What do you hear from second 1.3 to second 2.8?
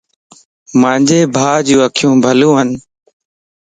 ڀاجو اکيون بلوون